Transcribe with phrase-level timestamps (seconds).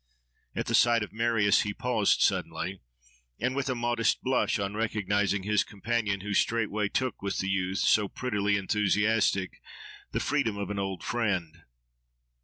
[0.55, 2.81] At the sight of Marius he paused suddenly,
[3.39, 7.77] and with a modest blush on recognising his companion, who straightway took with the youth,
[7.77, 9.61] so prettily enthusiastic,
[10.11, 11.65] the freedom of an old friend.